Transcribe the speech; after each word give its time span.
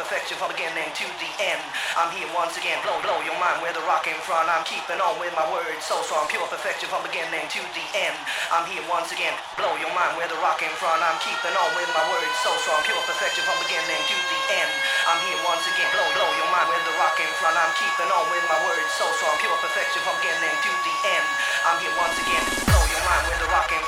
perfection 0.00 0.40
from 0.40 0.48
beginning 0.48 0.88
to 0.96 1.04
the 1.20 1.30
end. 1.44 1.60
I'm 1.92 2.08
here 2.16 2.24
once 2.32 2.56
again, 2.56 2.80
blow, 2.80 2.96
blow 3.04 3.20
your 3.20 3.36
mind 3.36 3.60
with 3.60 3.76
the 3.76 3.84
rock 3.84 4.08
in 4.08 4.16
front. 4.24 4.48
I'm 4.48 4.64
keeping 4.64 4.96
on 4.96 5.12
with 5.20 5.28
my 5.36 5.44
words, 5.52 5.84
so 5.84 6.00
strong, 6.08 6.24
pure 6.32 6.46
perfection 6.48 6.88
from 6.88 7.04
beginning 7.04 7.44
to 7.52 7.60
the 7.76 7.84
end. 7.92 8.16
I'm 8.48 8.64
here 8.64 8.80
once 8.88 9.12
again, 9.12 9.36
blow 9.60 9.76
your 9.76 9.92
mind 9.92 10.16
with 10.16 10.32
the 10.32 10.40
rock 10.40 10.64
in 10.64 10.72
front. 10.80 11.04
I'm 11.04 11.20
keeping 11.20 11.52
on 11.52 11.70
with 11.76 11.90
my 11.92 12.04
words, 12.08 12.32
so 12.40 12.50
strong, 12.64 12.80
pure 12.88 13.02
perfection 13.04 13.44
from 13.44 13.60
beginning 13.60 14.02
to 14.08 14.16
the 14.16 14.40
end. 14.56 14.72
I'm 15.04 15.20
here 15.28 15.40
once 15.44 15.68
again, 15.68 15.90
blow, 15.92 16.08
blow 16.16 16.30
your 16.40 16.48
mind 16.48 16.68
with 16.72 16.84
the 16.88 16.94
rock 16.96 17.16
in 17.20 17.30
front. 17.36 17.54
I'm 17.60 17.74
keeping 17.76 18.08
on 18.08 18.24
with 18.32 18.44
my 18.48 18.58
words, 18.64 18.88
so 18.96 19.04
strong, 19.20 19.36
pure 19.36 19.58
perfection 19.60 20.00
from 20.00 20.16
beginning 20.24 20.56
to 20.64 20.72
the 20.80 20.94
end. 21.12 21.26
I'm 21.68 21.76
here 21.84 21.94
once 22.00 22.16
again, 22.16 22.44
blow 22.66 22.79
mind 23.10 23.26
with 23.26 23.40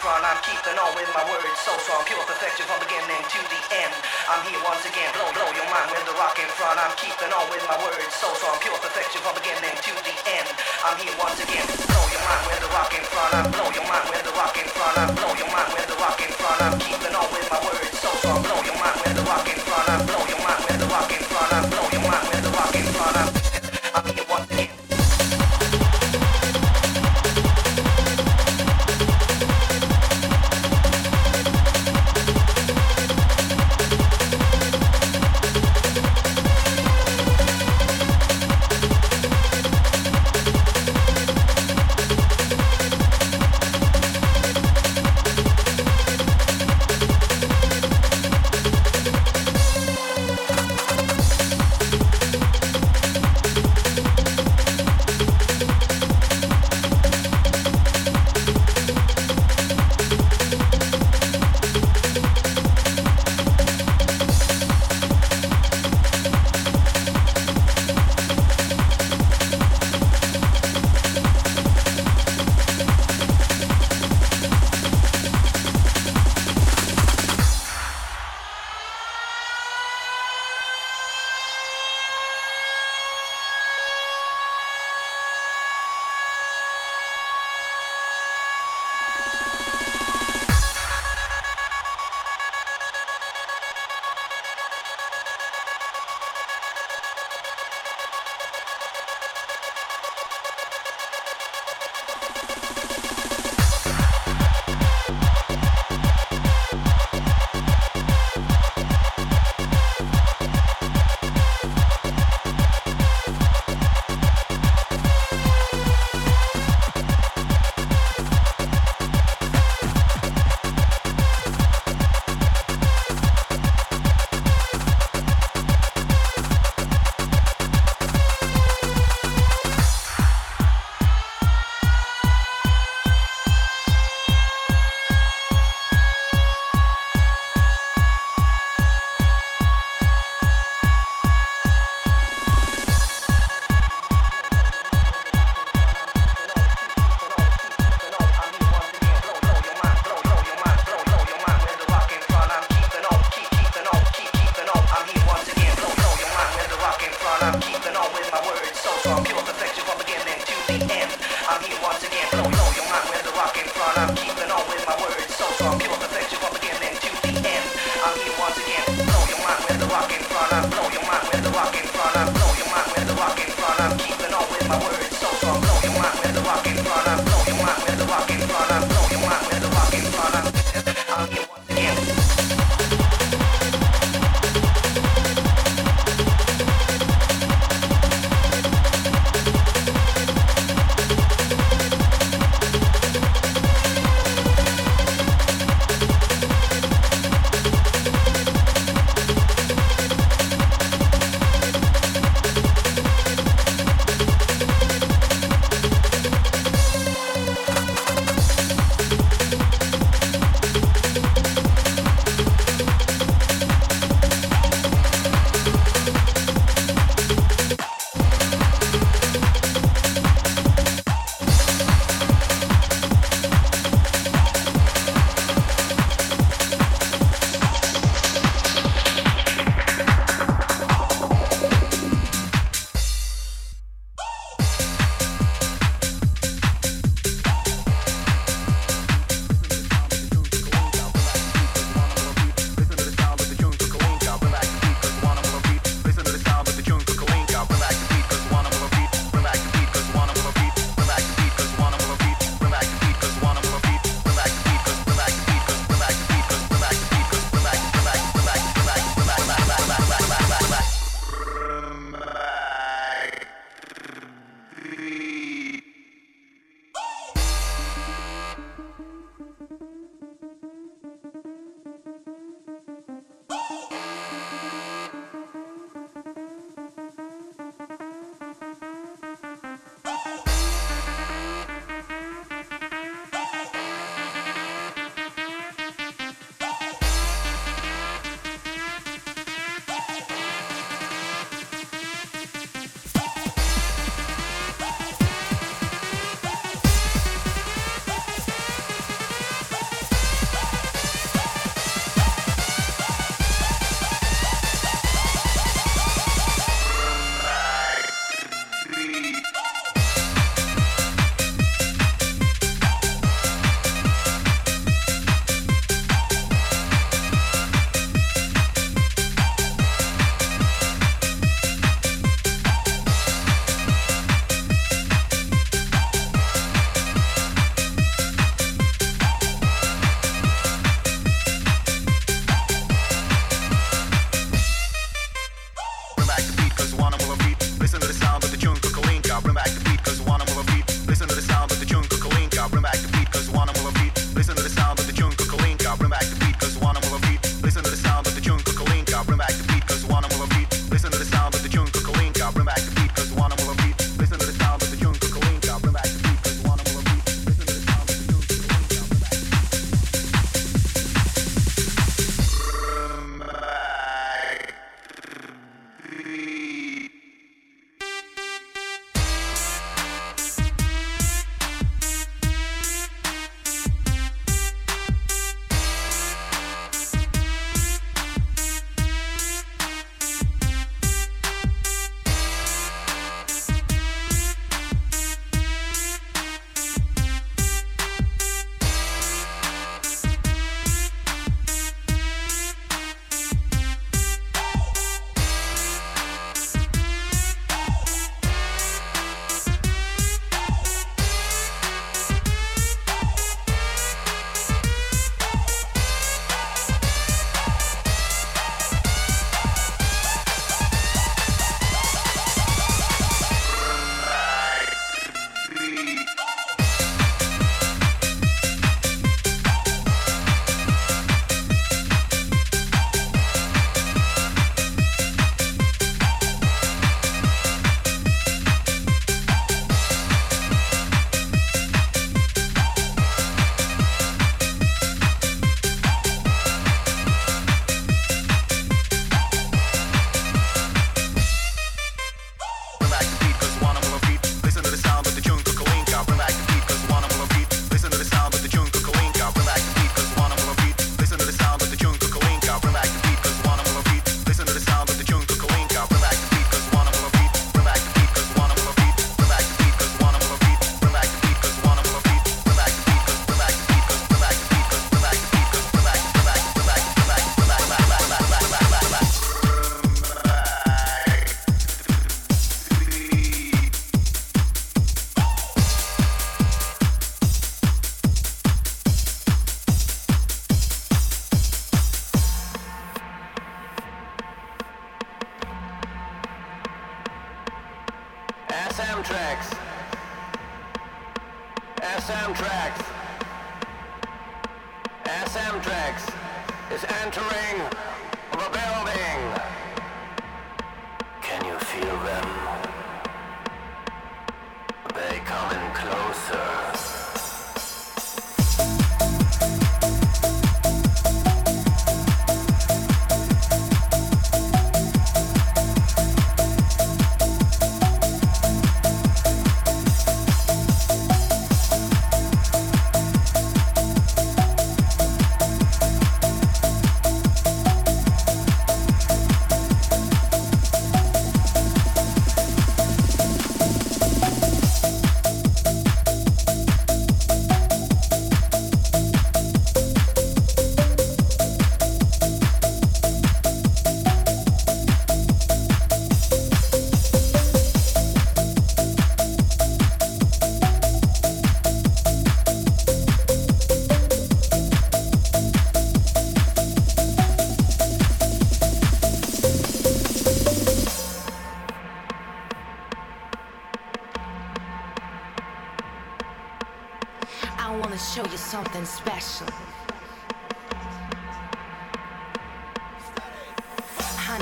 front. 0.03 0.27
I'm 0.27 0.41
keeping 0.43 0.75
on 0.75 0.91
with 0.99 1.07
my 1.15 1.23
words, 1.31 1.59
so 1.63 1.71
strong, 1.87 2.03
pure 2.11 2.19
perfection 2.27 2.67
from 2.67 2.83
beginning 2.83 3.23
to 3.23 3.41
the 3.47 3.61
end. 3.71 3.95
I'm 4.27 4.43
here 4.51 4.59
once 4.67 4.83
again, 4.83 5.15
blow, 5.15 5.31
blow 5.31 5.47
your 5.55 5.69
mind 5.71 5.95
with 5.95 6.03
the 6.11 6.15
rock 6.19 6.35
in 6.43 6.51
front. 6.59 6.75
I'm 6.83 6.91
keeping 6.99 7.31
on 7.31 7.47
with 7.47 7.63
my 7.71 7.79
words, 7.79 8.11
so 8.19 8.27
strong, 8.35 8.59
pure 8.59 8.75
perfection 8.83 9.23
from 9.23 9.39
beginning 9.39 9.79
to 9.79 9.93
the 10.03 10.15
end. 10.27 10.49
I'm 10.83 10.99
here 10.99 11.15
once 11.23 11.39
again, 11.39 11.63
blow 11.87 12.07
your 12.11 12.23
mind 12.27 12.43
with 12.51 12.61
the 12.67 12.71
rock 12.75 12.91
in 12.91 13.05
front. 13.07 13.31
I'm 13.39 13.47
blow 13.55 13.71
your 13.71 13.87
mind 13.87 14.07
with 14.11 14.25
the 14.27 14.35
rock 14.35 14.57
in 14.59 14.67
front. 14.75 14.95
I'm 14.99 15.11
blow 15.15 15.33
your 15.39 15.51
mind 15.55 15.71
with 15.71 15.87
the 15.87 15.97
rock 16.03 16.19
in 16.19 16.33
front. 16.35 16.59
I'm 16.59 16.77
keeping 16.83 17.15
on 17.15 17.29
with 17.31 17.47
my 17.47 17.61
words, 17.63 17.95
so 18.03 18.11
strong, 18.19 18.43
blow 18.43 18.59
your 18.67 18.79
mind 18.83 18.99
with 19.07 19.12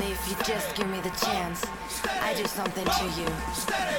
If 0.03 0.27
you 0.27 0.35
just 0.43 0.75
give 0.75 0.89
me 0.89 0.99
the 1.01 1.11
chance, 1.11 1.63
I 2.21 2.33
do 2.33 2.43
something 2.45 2.85
to 2.85 3.05
you 3.19 3.27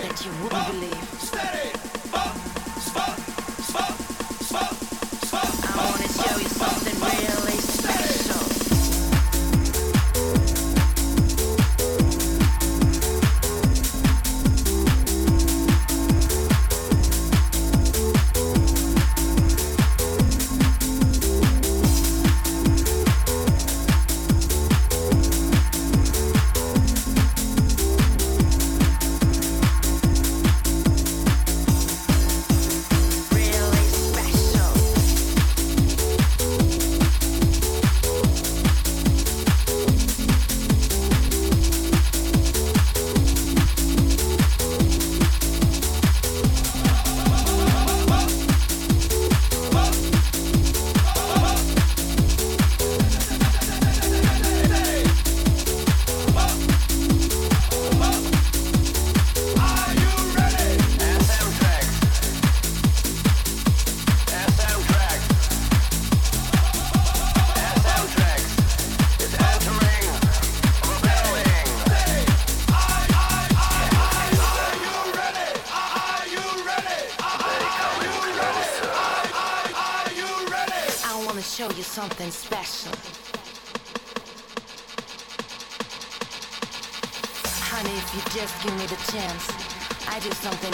that 0.03 0.25
you 0.25 0.33
wouldn't 0.43 0.67
believe. 0.67 2.42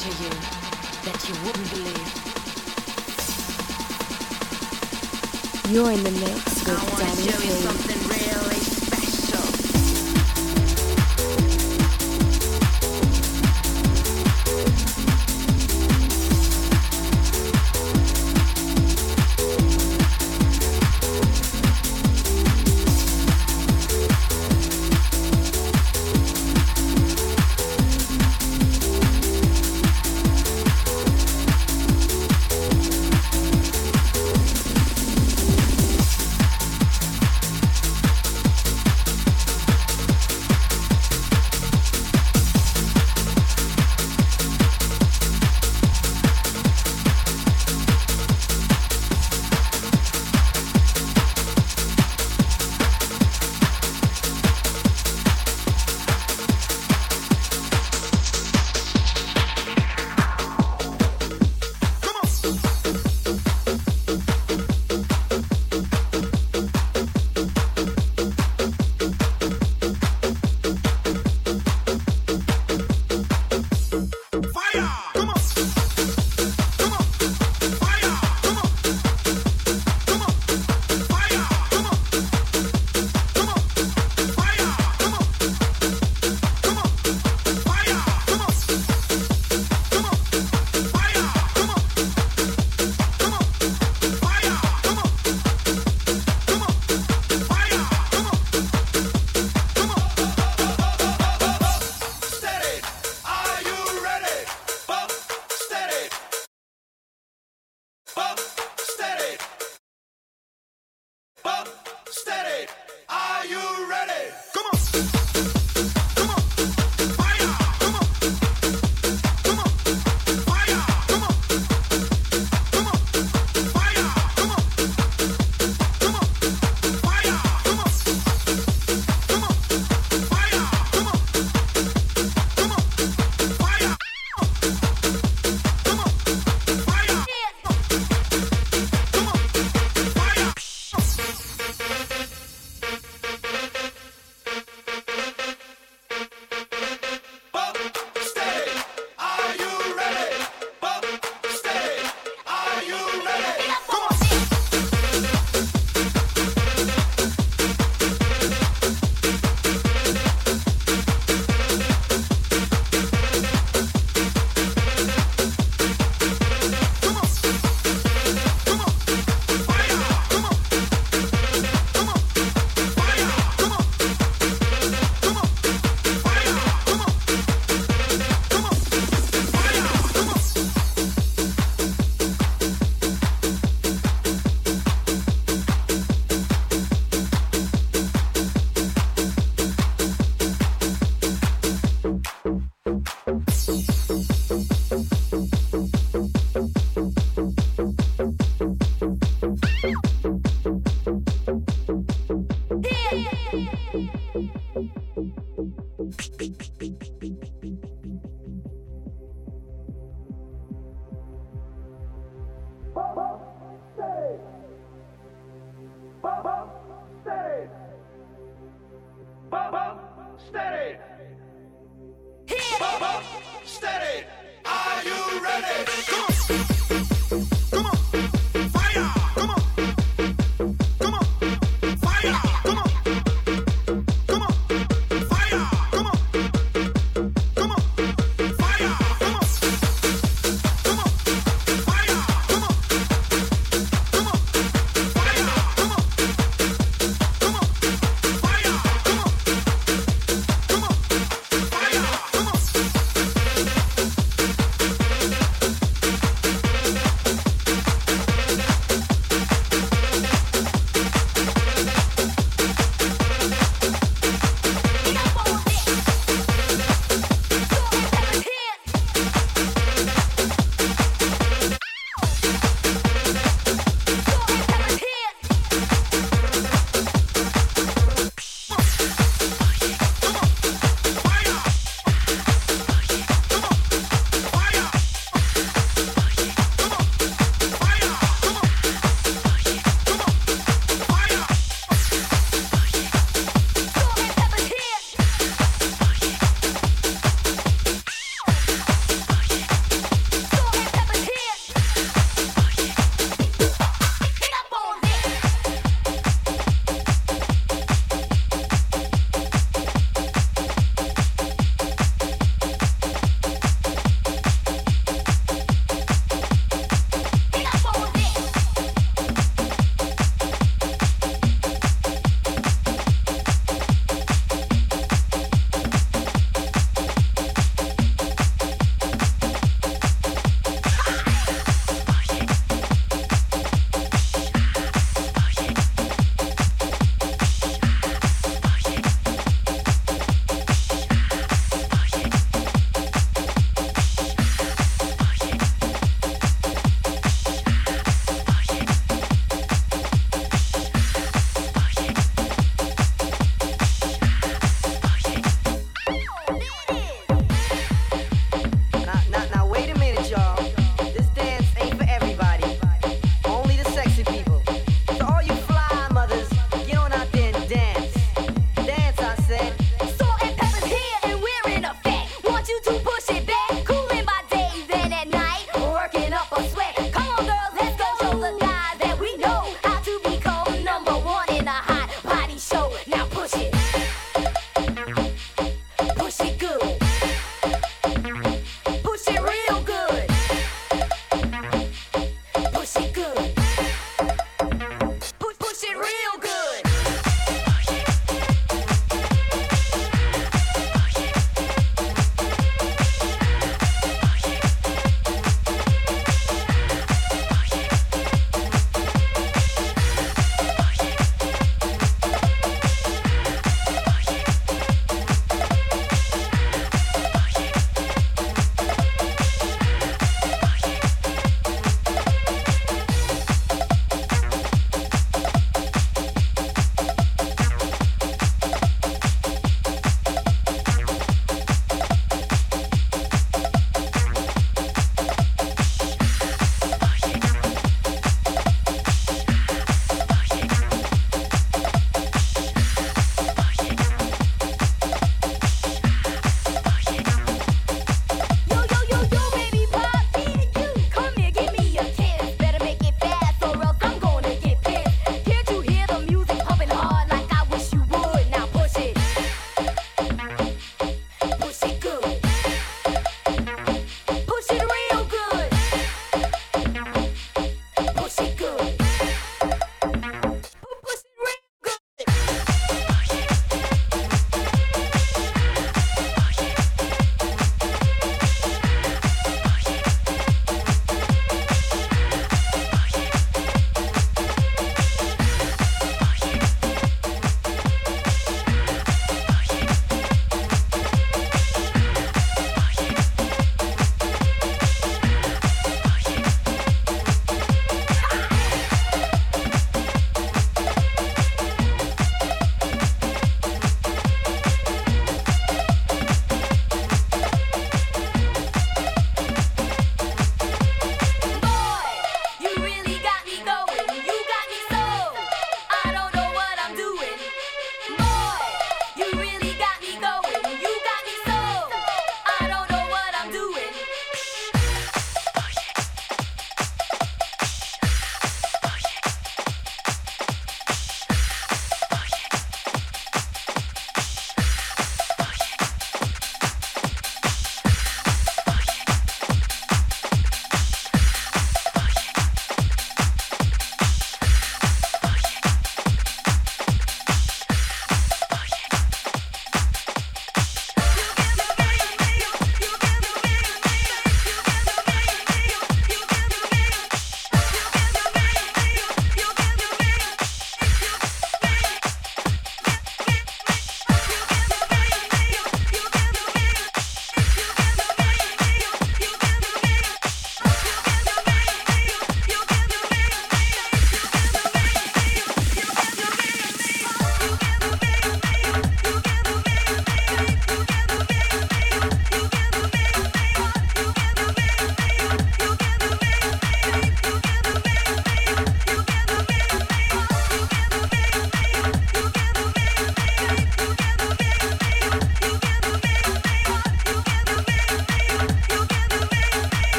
To 0.00 0.08
you 0.08 0.30
that 1.04 1.28
you 1.28 1.34
wouldn't 1.44 1.70
believe. 1.72 2.08
You're 5.70 5.92
in 5.92 6.02
the 6.02 6.10
mix 6.12 6.64
with 6.64 6.80
Danny 6.96 7.89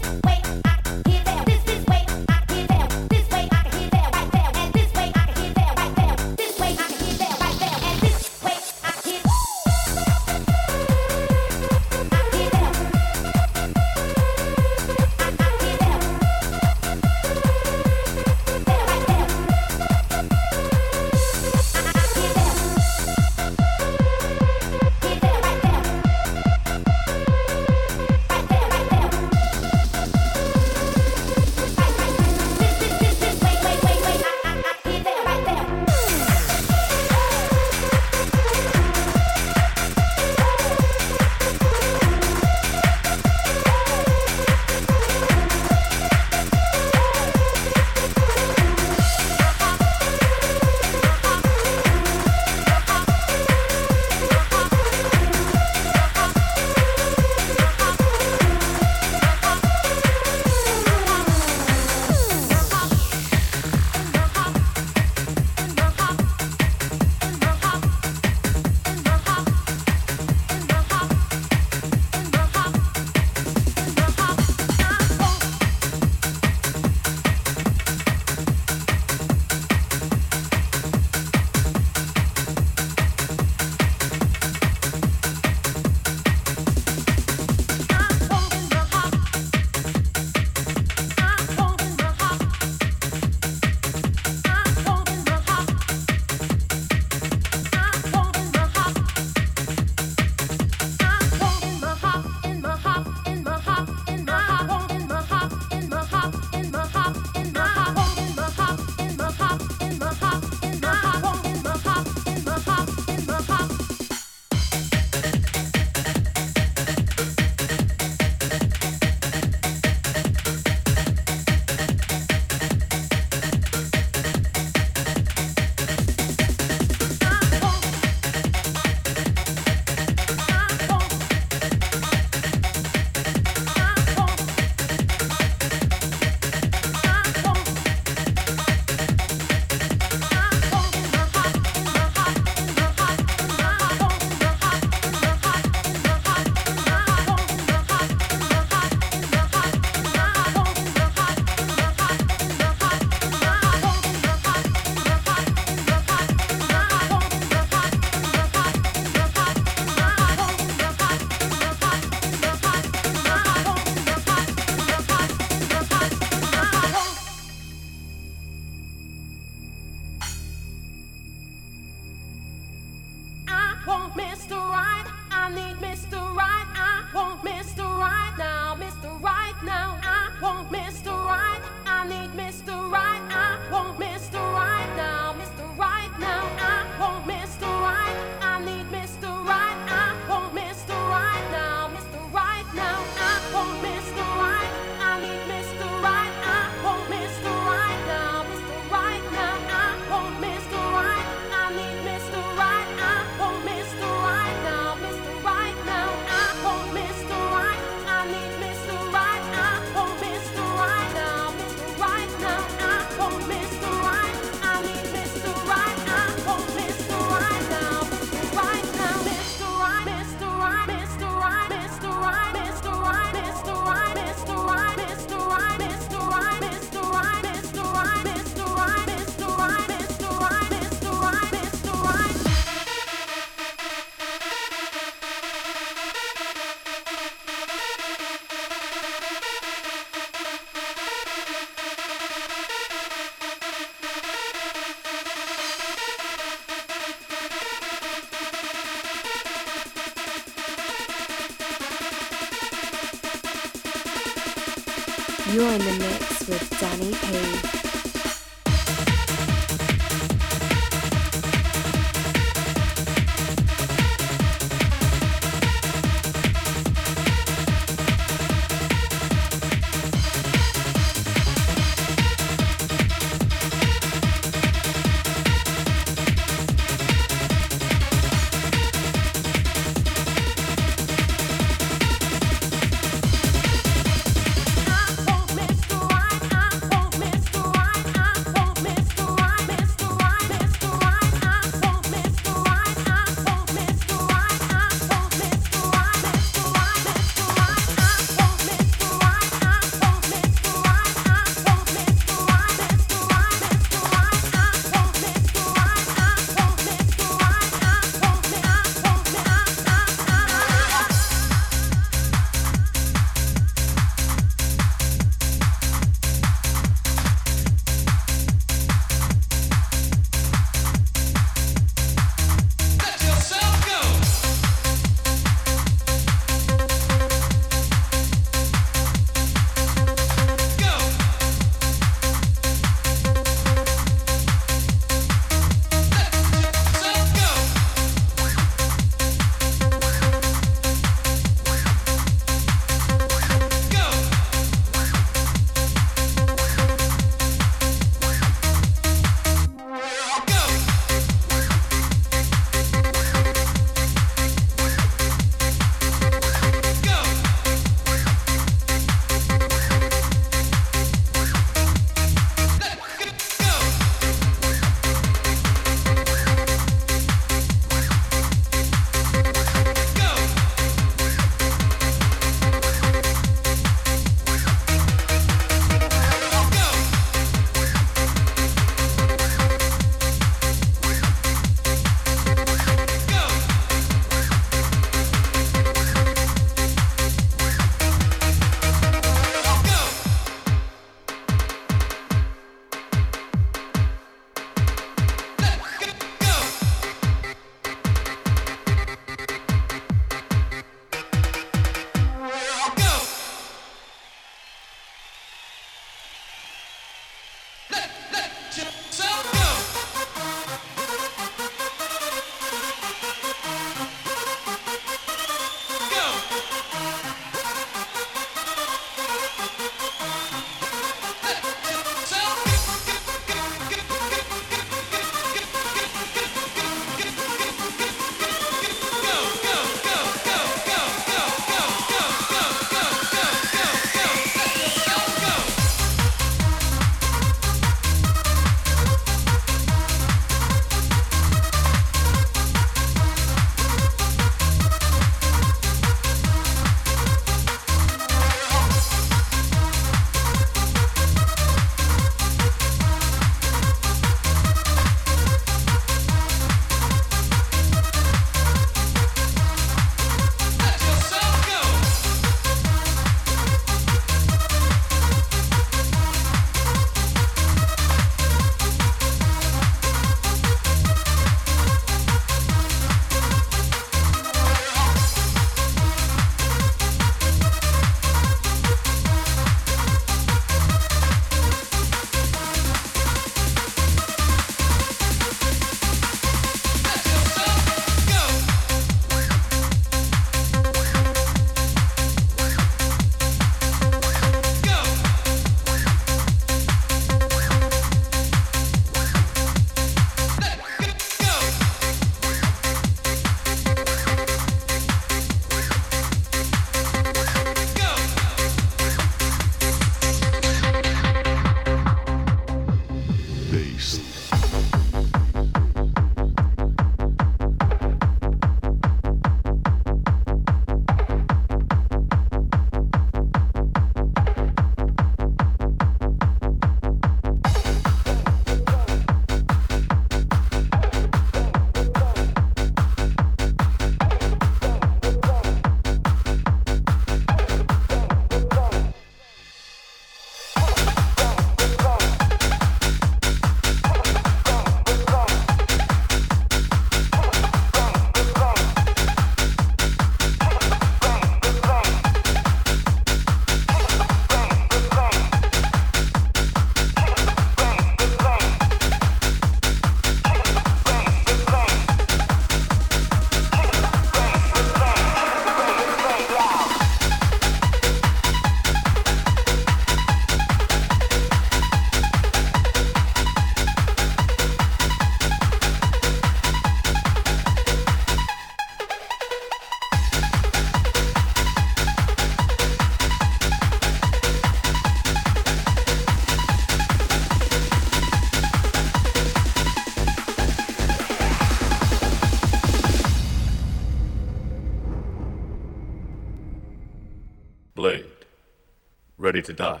ready 599.52 599.60
to 599.60 599.74
die. 599.74 600.00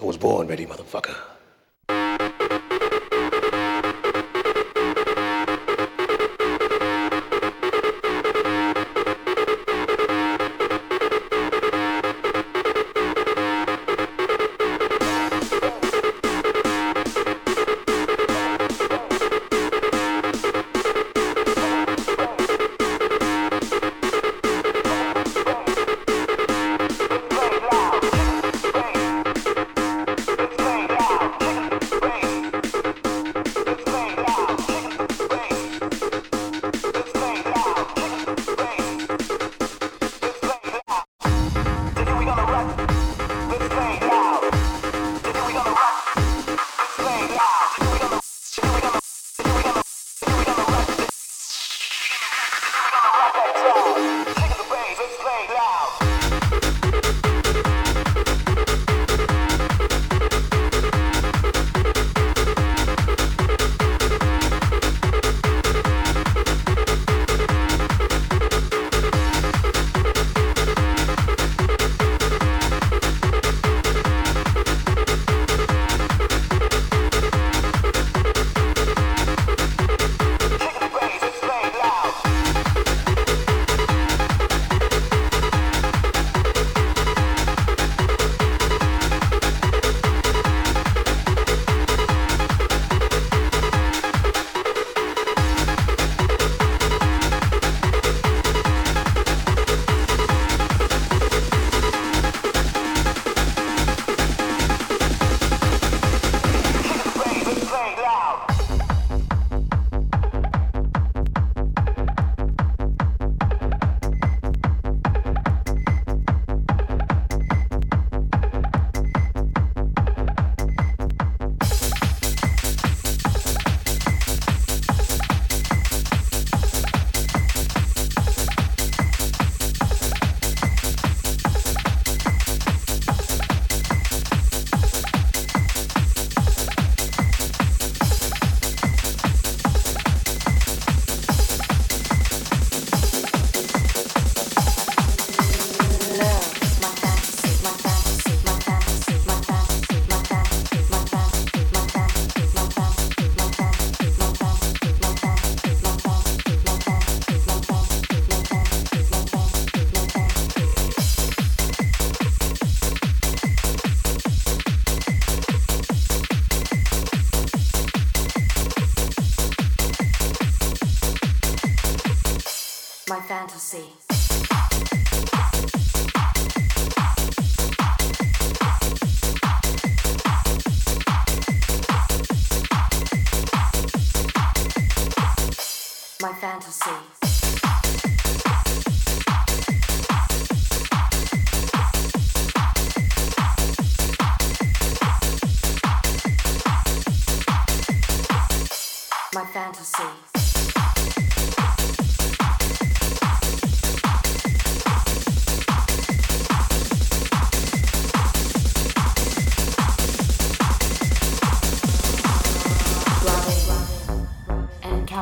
I 0.00 0.04
was 0.04 0.16
born 0.16 0.46
ready, 0.46 0.66
motherfucker. 0.66 1.31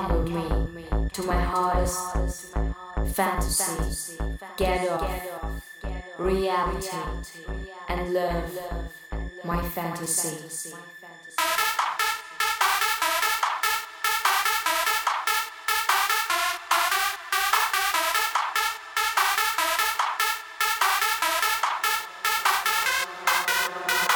come 0.00 0.24
with 0.24 0.32
me 0.32 1.08
to 1.12 1.22
my 1.24 1.40
hardest 1.40 2.54
fantasy. 3.14 4.16
Get 4.56 4.88
off 4.88 5.60
reality 6.18 6.96
and 7.88 8.14
love 8.14 8.58
my 9.44 9.62
fantasy. 9.62 10.72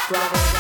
Bravo. 0.09 0.54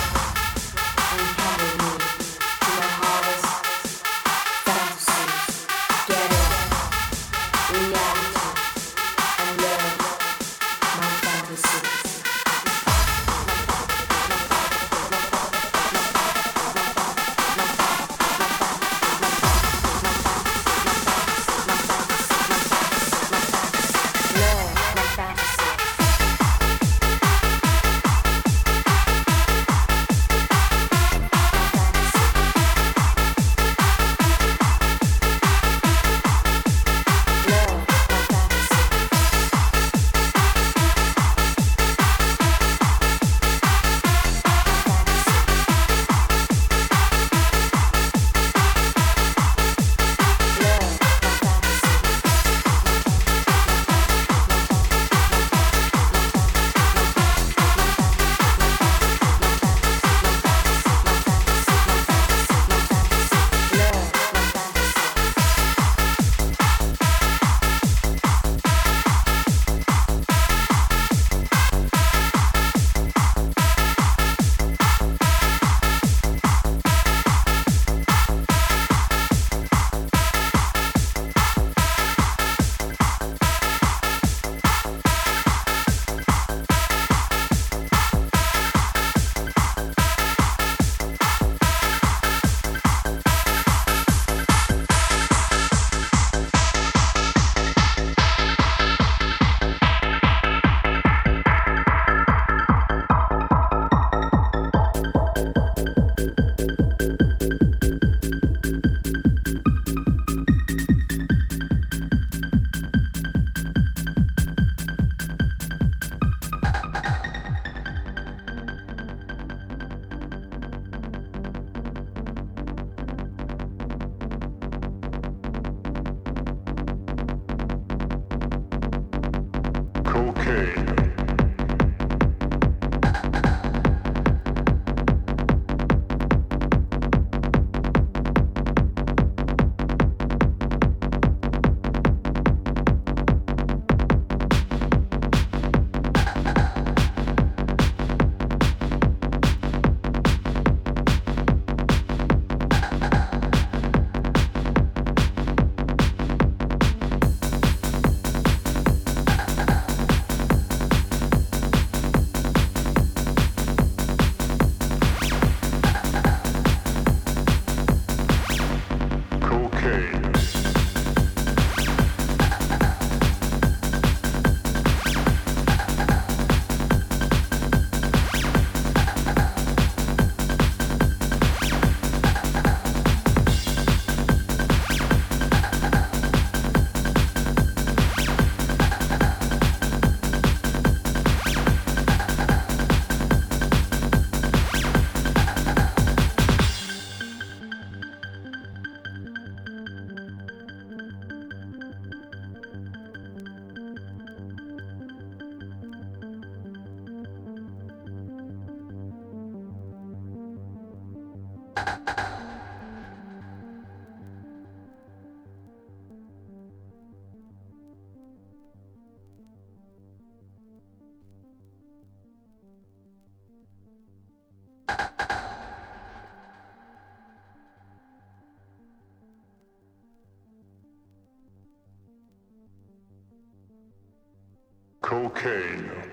Cocaine. 235.35 236.03